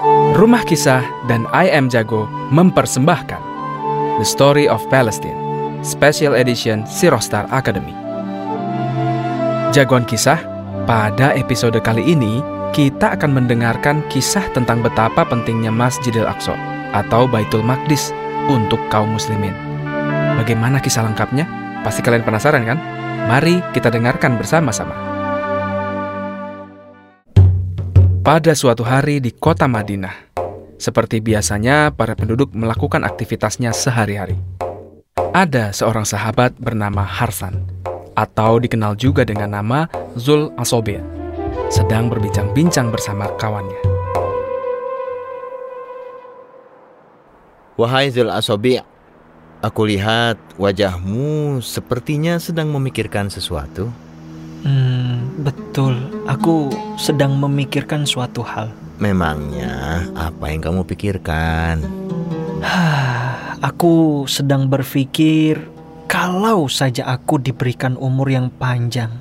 Rumah 0.00 0.64
Kisah 0.64 1.04
dan 1.28 1.44
I 1.52 1.68
Am 1.68 1.92
Jago 1.92 2.24
mempersembahkan 2.48 3.42
The 4.16 4.24
Story 4.24 4.64
of 4.64 4.80
Palestine, 4.88 5.36
Special 5.84 6.32
Edition 6.32 6.88
Sirostar 6.88 7.44
Academy. 7.52 7.92
Jagoan 9.76 10.08
Kisah, 10.08 10.40
pada 10.88 11.36
episode 11.36 11.76
kali 11.84 12.16
ini 12.16 12.40
kita 12.72 13.12
akan 13.12 13.44
mendengarkan 13.44 14.00
kisah 14.08 14.48
tentang 14.56 14.80
betapa 14.80 15.20
pentingnya 15.28 15.68
Masjidil 15.68 16.24
Aqsa 16.24 16.56
atau 16.96 17.28
Baitul 17.28 17.60
Maqdis 17.60 18.08
untuk 18.48 18.80
kaum 18.88 19.12
muslimin. 19.12 19.52
Bagaimana 20.40 20.80
kisah 20.80 21.04
lengkapnya? 21.04 21.44
Pasti 21.84 22.00
kalian 22.00 22.24
penasaran 22.24 22.64
kan? 22.64 22.80
Mari 23.28 23.60
kita 23.76 23.92
dengarkan 23.92 24.40
bersama-sama. 24.40 25.19
Pada 28.30 28.54
suatu 28.54 28.86
hari 28.86 29.18
di 29.18 29.34
kota 29.34 29.66
Madinah, 29.66 30.14
seperti 30.78 31.18
biasanya 31.18 31.90
para 31.90 32.14
penduduk 32.14 32.54
melakukan 32.54 33.02
aktivitasnya 33.02 33.74
sehari-hari. 33.74 34.38
Ada 35.34 35.74
seorang 35.74 36.06
sahabat 36.06 36.54
bernama 36.54 37.02
Harsan, 37.02 37.58
atau 38.14 38.62
dikenal 38.62 38.94
juga 38.94 39.26
dengan 39.26 39.58
nama 39.58 39.90
Zul 40.14 40.54
Asobir, 40.54 41.02
sedang 41.74 42.06
berbincang-bincang 42.06 42.94
bersama 42.94 43.26
kawannya. 43.34 43.82
Wahai 47.74 48.14
Zul 48.14 48.30
Asobi, 48.30 48.78
aku 49.58 49.90
lihat 49.90 50.38
wajahmu 50.54 51.58
sepertinya 51.66 52.38
sedang 52.38 52.70
memikirkan 52.70 53.26
sesuatu. 53.26 53.90
Hmm, 54.60 55.40
betul. 55.40 55.96
Aku 56.28 56.68
sedang 57.00 57.36
memikirkan 57.40 58.04
suatu 58.04 58.44
hal. 58.44 58.68
Memangnya 59.00 60.04
apa 60.12 60.52
yang 60.52 60.60
kamu 60.60 60.84
pikirkan? 60.84 61.80
aku 63.68 64.24
sedang 64.28 64.68
berpikir 64.68 65.56
kalau 66.10 66.66
saja 66.66 67.06
aku 67.06 67.38
diberikan 67.38 67.94
umur 67.94 68.28
yang 68.28 68.50
panjang, 68.50 69.14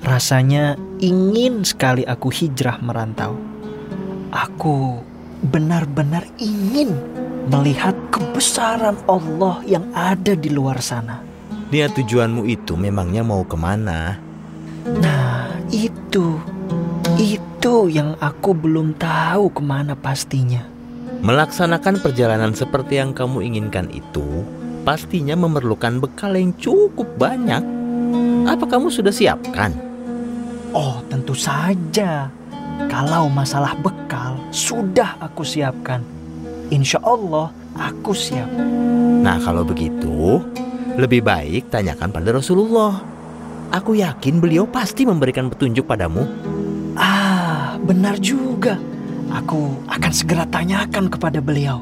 rasanya 0.00 0.74
ingin 0.98 1.62
sekali 1.68 2.02
aku 2.08 2.32
hijrah 2.32 2.80
merantau. 2.80 3.36
Aku 4.32 5.04
benar-benar 5.52 6.24
ingin 6.40 6.96
melihat 7.52 7.92
kebesaran 8.08 8.96
Allah 9.04 9.60
yang 9.68 9.84
ada 9.92 10.32
di 10.32 10.48
luar 10.48 10.80
sana. 10.80 11.20
Niat 11.70 11.94
tujuanmu 11.94 12.48
itu 12.48 12.74
memangnya 12.74 13.20
mau 13.20 13.44
ke 13.44 13.54
mana? 13.54 14.29
Nah, 14.86 15.52
itu 15.68 16.40
itu 17.20 17.92
yang 17.92 18.16
aku 18.16 18.56
belum 18.56 18.96
tahu 18.96 19.52
ke 19.52 19.60
mana 19.60 19.92
pastinya. 19.92 20.64
Melaksanakan 21.20 22.00
perjalanan 22.00 22.56
seperti 22.56 22.96
yang 22.96 23.12
kamu 23.12 23.44
inginkan 23.44 23.92
itu 23.92 24.24
pastinya 24.88 25.36
memerlukan 25.36 26.00
bekal 26.00 26.32
yang 26.32 26.56
cukup 26.56 27.04
banyak. 27.20 27.60
Apa 28.48 28.64
kamu 28.64 28.88
sudah 28.88 29.12
siapkan? 29.12 29.76
Oh, 30.72 31.04
tentu 31.12 31.36
saja. 31.36 32.32
Kalau 32.88 33.28
masalah 33.28 33.76
bekal, 33.76 34.40
sudah 34.48 35.20
aku 35.20 35.44
siapkan. 35.44 36.00
Insya 36.72 36.96
Allah, 37.04 37.52
aku 37.76 38.16
siap. 38.16 38.48
Nah, 39.20 39.36
kalau 39.44 39.68
begitu, 39.68 40.40
lebih 40.96 41.20
baik 41.20 41.68
tanyakan 41.68 42.08
pada 42.08 42.32
Rasulullah. 42.32 43.09
Aku 43.70 43.94
yakin 43.94 44.42
beliau 44.42 44.66
pasti 44.66 45.06
memberikan 45.06 45.46
petunjuk 45.46 45.86
padamu. 45.86 46.26
Ah, 46.98 47.78
benar 47.78 48.18
juga. 48.18 48.74
Aku 49.30 49.78
akan 49.86 50.12
segera 50.12 50.42
tanyakan 50.42 51.06
kepada 51.06 51.38
beliau. 51.38 51.78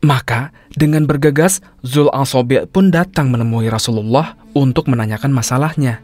Maka, 0.00 0.54
dengan 0.72 1.04
bergegas, 1.04 1.60
Zul 1.84 2.08
Asobi 2.14 2.64
pun 2.70 2.88
datang 2.88 3.28
menemui 3.28 3.68
Rasulullah 3.68 4.32
untuk 4.56 4.88
menanyakan 4.88 5.28
masalahnya. 5.28 6.00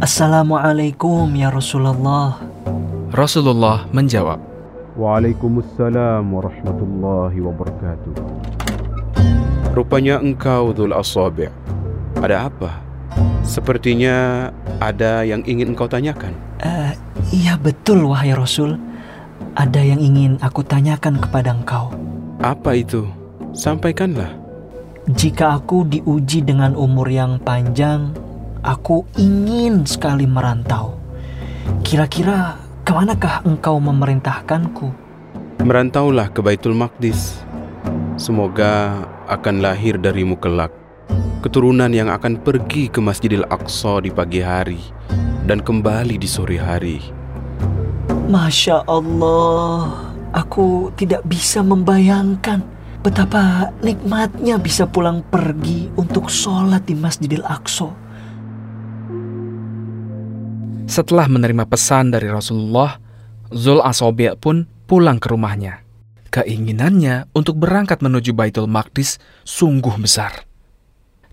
Assalamualaikum 0.00 1.28
ya 1.36 1.52
Rasulullah. 1.52 2.40
Rasulullah 3.12 3.84
menjawab, 3.92 4.40
Waalaikumsalam 4.98 6.26
warahmatullahi 6.26 7.38
wabarakatuh. 7.38 8.18
Rupanya 9.70 10.18
engkau 10.18 10.74
Dhul 10.74 10.90
Asabi' 10.90 11.46
Ada 12.18 12.50
apa? 12.50 12.82
Sepertinya 13.46 14.50
ada 14.82 15.22
yang 15.22 15.46
ingin 15.46 15.78
engkau 15.78 15.86
tanyakan. 15.86 16.34
Uh, 16.58 16.90
iya 17.30 17.54
betul 17.54 18.10
wahai 18.10 18.34
Rasul. 18.34 18.74
Ada 19.54 19.86
yang 19.86 20.02
ingin 20.02 20.34
aku 20.42 20.66
tanyakan 20.66 21.22
kepada 21.22 21.54
engkau. 21.54 21.94
Apa 22.42 22.74
itu? 22.74 23.06
Sampaikanlah. 23.54 24.34
Jika 25.14 25.62
aku 25.62 25.86
diuji 25.86 26.42
dengan 26.42 26.74
umur 26.74 27.06
yang 27.06 27.38
panjang, 27.38 28.10
aku 28.66 29.06
ingin 29.14 29.86
sekali 29.86 30.26
merantau. 30.26 30.98
Kira-kira 31.86 32.67
ke 32.88 32.96
manakah 32.96 33.44
engkau 33.44 33.76
memerintahkanku? 33.84 34.88
Merantaulah 35.60 36.32
ke 36.32 36.40
Baitul 36.40 36.72
Maqdis. 36.72 37.44
Semoga 38.16 39.04
akan 39.28 39.60
lahir 39.60 40.00
darimu 40.00 40.40
kelak 40.40 40.72
keturunan 41.44 41.92
yang 41.92 42.08
akan 42.08 42.40
pergi 42.40 42.88
ke 42.88 42.96
Masjidil 43.04 43.44
Aqsa 43.52 44.00
di 44.00 44.08
pagi 44.08 44.40
hari 44.40 44.80
dan 45.44 45.60
kembali 45.60 46.16
di 46.16 46.24
sore 46.24 46.56
hari. 46.56 47.12
Masya 48.32 48.88
Allah, 48.88 50.08
aku 50.32 50.88
tidak 50.96 51.28
bisa 51.28 51.60
membayangkan 51.60 52.64
betapa 53.04 53.68
nikmatnya 53.84 54.56
bisa 54.56 54.88
pulang 54.88 55.20
pergi 55.28 55.92
untuk 55.92 56.32
sholat 56.32 56.88
di 56.88 56.96
Masjidil 56.96 57.44
Aqsa. 57.44 58.07
Setelah 60.88 61.28
menerima 61.28 61.68
pesan 61.68 62.16
dari 62.16 62.32
Rasulullah, 62.32 62.96
Zul 63.52 63.84
Asobi 63.84 64.32
pun 64.40 64.64
pulang 64.88 65.20
ke 65.20 65.28
rumahnya. 65.28 65.84
Keinginannya 66.32 67.28
untuk 67.36 67.60
berangkat 67.60 68.00
menuju 68.00 68.32
Baitul 68.32 68.72
Maqdis 68.72 69.20
sungguh 69.44 70.00
besar. 70.00 70.48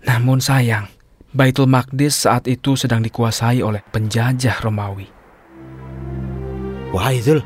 Namun 0.04 0.44
sayang, 0.44 0.92
Baitul 1.32 1.72
Maqdis 1.72 2.28
saat 2.28 2.44
itu 2.52 2.76
sedang 2.76 3.00
dikuasai 3.00 3.64
oleh 3.64 3.80
penjajah 3.80 4.60
Romawi. 4.60 5.08
Wahai 6.92 7.24
Zul, 7.24 7.40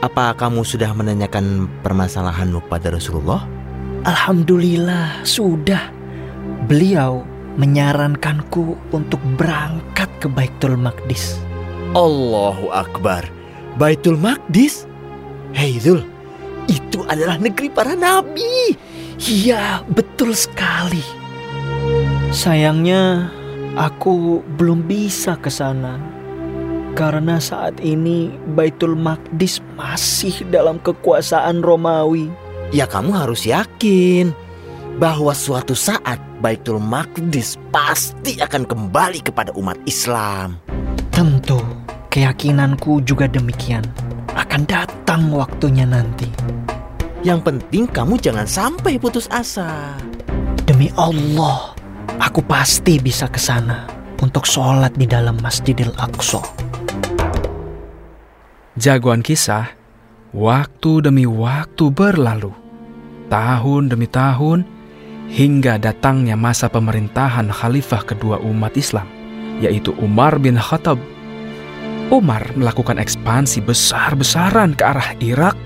apa 0.00 0.32
kamu 0.32 0.64
sudah 0.64 0.96
menanyakan 0.96 1.68
permasalahanmu 1.84 2.64
pada 2.72 2.88
Rasulullah? 2.96 3.44
Alhamdulillah, 4.08 5.20
sudah. 5.22 5.92
Beliau 6.64 7.22
menyarankanku 7.60 8.96
untuk 8.96 9.20
berangkat 9.36 10.01
ke 10.22 10.30
Baitul 10.30 10.78
Maqdis. 10.78 11.42
Allahu 11.98 12.70
Akbar. 12.70 13.26
Baitul 13.74 14.14
Maqdis? 14.14 14.86
Hei 15.50 15.82
Zul, 15.82 16.06
itu 16.70 17.02
adalah 17.10 17.42
negeri 17.42 17.66
para 17.66 17.98
nabi. 17.98 18.78
Iya, 19.18 19.82
betul 19.90 20.32
sekali. 20.38 21.02
Sayangnya, 22.30 23.34
aku 23.74 24.40
belum 24.56 24.86
bisa 24.86 25.34
ke 25.36 25.50
sana. 25.50 25.98
Karena 26.94 27.42
saat 27.42 27.82
ini 27.82 28.30
Baitul 28.54 28.94
Maqdis 28.94 29.58
masih 29.74 30.46
dalam 30.48 30.78
kekuasaan 30.80 31.60
Romawi. 31.66 32.30
Ya 32.72 32.88
kamu 32.88 33.12
harus 33.12 33.44
yakin 33.44 34.32
bahwa 34.96 35.36
suatu 35.36 35.76
saat 35.76 36.20
Baitul 36.42 36.82
Maqdis 36.82 37.54
pasti 37.70 38.42
akan 38.42 38.66
kembali 38.66 39.22
kepada 39.22 39.54
umat 39.54 39.78
Islam. 39.86 40.58
Tentu, 41.14 41.62
keyakinanku 42.10 43.06
juga 43.06 43.30
demikian. 43.30 43.86
Akan 44.34 44.66
datang 44.66 45.30
waktunya 45.30 45.86
nanti. 45.86 46.26
Yang 47.22 47.40
penting 47.46 47.86
kamu 47.86 48.18
jangan 48.18 48.50
sampai 48.50 48.98
putus 48.98 49.30
asa. 49.30 49.94
Demi 50.66 50.90
Allah, 50.98 51.78
Aku 52.22 52.38
pasti 52.44 53.02
bisa 53.02 53.26
ke 53.26 53.40
sana 53.40 53.88
untuk 54.22 54.44
sholat 54.44 54.94
di 54.94 55.10
dalam 55.10 55.40
Masjidil 55.42 55.90
Aqsa. 55.98 56.38
Jagoan 58.78 59.26
kisah, 59.26 59.74
waktu 60.30 61.02
demi 61.02 61.26
waktu 61.26 61.90
berlalu, 61.90 62.54
tahun 63.26 63.90
demi 63.90 64.06
tahun, 64.06 64.62
hingga 65.32 65.80
datangnya 65.80 66.36
masa 66.36 66.68
pemerintahan 66.68 67.48
khalifah 67.48 68.04
kedua 68.04 68.36
umat 68.44 68.76
Islam, 68.76 69.08
yaitu 69.64 69.96
Umar 69.96 70.36
bin 70.36 70.60
Khattab. 70.60 71.00
Umar 72.12 72.44
melakukan 72.52 73.00
ekspansi 73.00 73.64
besar-besaran 73.64 74.76
ke 74.76 74.84
arah 74.84 75.16
Irak, 75.24 75.56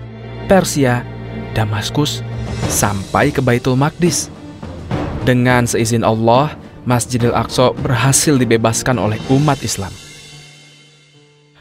Persia, 0.47 1.03
Damaskus, 1.59 2.23
sampai 2.71 3.35
ke 3.35 3.43
Baitul 3.43 3.75
Maqdis. 3.75 4.31
Dengan 5.27 5.67
seizin 5.67 6.07
Allah, 6.07 6.55
Masjidil 6.87 7.35
Aqsa 7.35 7.75
berhasil 7.75 8.39
dibebaskan 8.39 8.95
oleh 8.95 9.19
umat 9.35 9.59
Islam. 9.67 9.91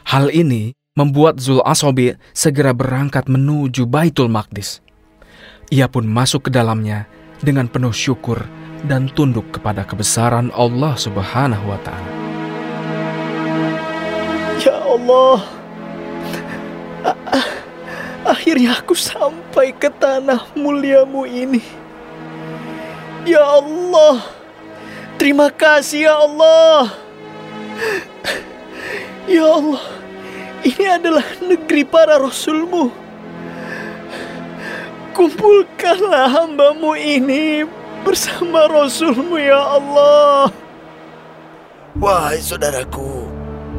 Hal 0.06 0.30
ini 0.30 0.70
membuat 0.94 1.42
Zul 1.42 1.58
Asobi 1.66 2.14
segera 2.30 2.70
berangkat 2.70 3.26
menuju 3.26 3.90
Baitul 3.90 4.30
Maqdis. 4.30 4.78
Ia 5.74 5.90
pun 5.90 6.06
masuk 6.06 6.46
ke 6.46 6.50
dalamnya 6.54 7.10
dengan 7.40 7.68
penuh 7.68 7.92
syukur 7.92 8.44
dan 8.86 9.08
tunduk 9.12 9.48
kepada 9.56 9.82
kebesaran 9.82 10.52
Allah 10.54 10.94
Subhanahu 10.94 11.64
wa 11.66 11.78
taala. 11.82 12.12
Ya 14.62 14.76
Allah, 14.80 15.38
akhirnya 18.26 18.78
aku 18.78 18.96
sampai 18.96 19.72
ke 19.76 19.92
tanah 19.92 20.48
muliamu 20.56 21.24
ini. 21.28 21.62
Ya 23.26 23.42
Allah, 23.42 24.22
terima 25.18 25.50
kasih 25.50 26.06
ya 26.06 26.14
Allah. 26.14 26.94
Ya 29.26 29.42
Allah, 29.42 29.82
ini 30.62 30.84
adalah 30.86 31.26
negeri 31.42 31.82
para 31.82 32.22
rasulmu. 32.22 33.05
Kumpulkanlah 35.16 36.28
hambamu 36.28 36.92
ini 36.92 37.64
bersama 38.04 38.68
rasulmu 38.68 39.40
ya 39.40 39.56
Allah. 39.56 40.52
Wahai 41.96 42.36
saudaraku, 42.36 43.24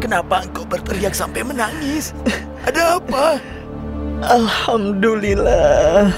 kenapa 0.02 0.42
engkau 0.42 0.66
berteriak 0.66 1.14
sampai 1.14 1.46
menangis? 1.46 2.10
Ada 2.66 2.98
apa? 2.98 3.38
Alhamdulillah. 4.26 6.10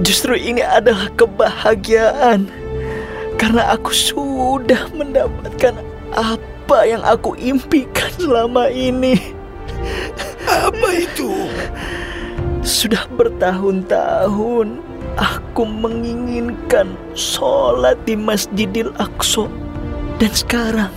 Justru 0.00 0.40
ini 0.40 0.64
adalah 0.64 1.12
kebahagiaan 1.20 2.48
karena 3.36 3.76
aku 3.76 3.92
sudah 3.92 4.88
mendapatkan 4.96 5.84
apa 6.16 6.78
yang 6.88 7.04
aku 7.04 7.36
impikan 7.36 8.08
selama 8.16 8.72
ini. 8.72 9.20
Apa 10.48 10.88
itu? 10.96 11.44
Sudah 12.64 13.04
bertahun-tahun 13.20 14.80
aku 15.20 15.68
menginginkan 15.68 16.96
sholat 17.12 18.00
di 18.08 18.16
Masjidil 18.16 18.88
Aqsa. 18.96 19.44
Dan 20.16 20.32
sekarang, 20.32 20.94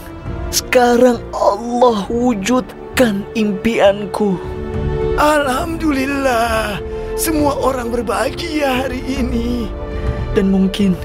sekarang 0.47 1.19
Allah 1.35 2.07
wujudkan 2.07 3.27
impianku. 3.35 4.39
Alhamdulillah, 5.19 6.79
semua 7.19 7.59
orang 7.59 7.91
berbahagia 7.91 8.87
hari 8.87 9.03
ini. 9.03 9.67
Dan 10.39 10.47
mungkin 10.47 10.95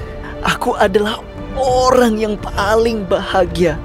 aku 0.47 0.79
adalah 0.79 1.19
orang 1.59 2.15
yang 2.23 2.39
paling 2.39 3.03
bahagia. 3.11 3.75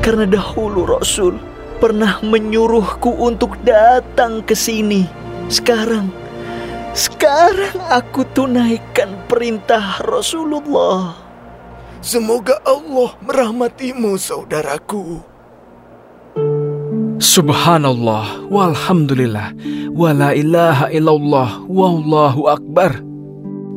Karena 0.00 0.24
dahulu 0.24 0.96
Rasul 0.96 1.36
pernah 1.76 2.24
menyuruhku 2.24 3.20
untuk 3.20 3.52
datang 3.68 4.40
ke 4.40 4.56
sini. 4.56 5.25
Sekarang, 5.46 6.10
sekarang 6.90 7.78
aku 7.86 8.26
tunaikan 8.34 9.14
perintah 9.30 10.02
Rasulullah. 10.02 11.14
Semoga 12.02 12.58
Allah 12.66 13.14
merahmatimu, 13.22 14.18
saudaraku. 14.18 15.22
Subhanallah, 17.22 18.50
walhamdulillah, 18.50 19.54
wala 19.94 20.34
ilaha 20.34 20.90
illallah, 20.90 21.62
wallahu 21.70 22.50
akbar. 22.50 22.98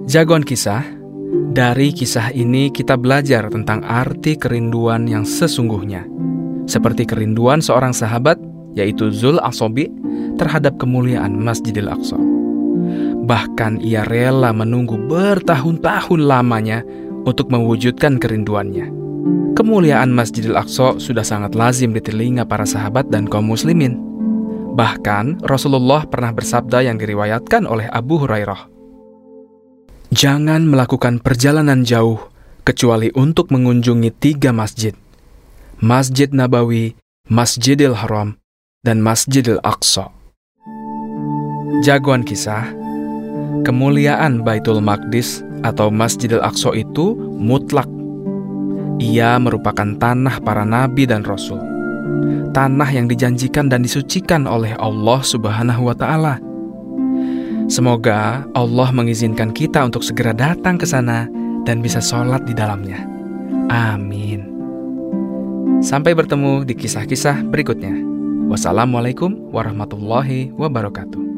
Jagoan 0.09 0.41
kisah, 0.41 0.81
dari 1.53 1.93
kisah 1.93 2.33
ini 2.33 2.73
kita 2.73 2.97
belajar 2.97 3.45
tentang 3.53 3.85
arti 3.85 4.33
kerinduan 4.33 5.05
yang 5.05 5.21
sesungguhnya. 5.21 6.01
Seperti 6.65 7.05
kerinduan 7.05 7.61
seorang 7.61 7.93
sahabat, 7.93 8.41
yaitu 8.73 9.13
Zul 9.13 9.37
Asobi, 9.45 9.89
terhadap 10.35 10.77
kemuliaan 10.77 11.39
Masjidil 11.39 11.89
Aqsa. 11.89 12.19
Bahkan 13.29 13.81
ia 13.85 14.05
rela 14.05 14.49
menunggu 14.53 14.97
bertahun-tahun 14.97 16.21
lamanya 16.25 16.81
untuk 17.23 17.53
mewujudkan 17.53 18.17
kerinduannya. 18.17 18.89
Kemuliaan 19.53 20.13
Masjidil 20.13 20.55
Aqsa 20.55 20.97
sudah 20.97 21.25
sangat 21.25 21.53
lazim 21.53 21.91
di 21.91 22.01
telinga 22.01 22.45
para 22.45 22.63
sahabat 22.63 23.09
dan 23.11 23.27
kaum 23.27 23.49
muslimin. 23.49 23.97
Bahkan 24.73 25.43
Rasulullah 25.43 26.07
pernah 26.07 26.31
bersabda 26.31 26.85
yang 26.85 26.95
diriwayatkan 26.95 27.67
oleh 27.67 27.89
Abu 27.91 28.23
Hurairah. 28.23 28.71
Jangan 30.09 30.65
melakukan 30.65 31.21
perjalanan 31.21 31.85
jauh 31.85 32.31
kecuali 32.65 33.13
untuk 33.13 33.53
mengunjungi 33.53 34.09
tiga 34.17 34.49
masjid. 34.49 34.97
Masjid 35.79 36.31
Nabawi, 36.33 36.97
Masjidil 37.29 37.93
Haram, 37.93 38.39
dan 38.81 39.05
Masjidil 39.05 39.61
Aqsa. 39.61 40.18
Jagoan 41.85 42.25
kisah, 42.25 42.67
kemuliaan 43.63 44.41
Baitul 44.43 44.81
Maqdis 44.83 45.45
atau 45.63 45.87
Masjidil 45.93 46.43
Aqsa 46.43 46.75
itu 46.75 47.15
mutlak 47.39 47.87
ia 48.99 49.39
merupakan 49.39 49.95
tanah 49.95 50.43
para 50.43 50.67
nabi 50.67 51.07
dan 51.07 51.23
rasul. 51.23 51.57
Tanah 52.51 52.91
yang 52.91 53.07
dijanjikan 53.07 53.71
dan 53.71 53.87
disucikan 53.87 54.43
oleh 54.43 54.75
Allah 54.75 55.23
Subhanahu 55.23 55.87
wa 55.87 55.95
taala. 55.95 56.35
Semoga 57.71 58.43
Allah 58.51 58.89
mengizinkan 58.91 59.55
kita 59.55 59.87
untuk 59.87 60.03
segera 60.03 60.35
datang 60.35 60.75
ke 60.75 60.83
sana 60.83 61.31
dan 61.63 61.79
bisa 61.79 62.03
sholat 62.03 62.43
di 62.43 62.51
dalamnya. 62.51 63.07
Amin. 63.71 64.51
Sampai 65.79 66.11
bertemu 66.11 66.67
di 66.67 66.75
kisah-kisah 66.75 67.47
berikutnya. 67.47 67.95
Wassalamualaikum 68.51 69.53
warahmatullahi 69.53 70.51
wabarakatuh. 70.57 71.28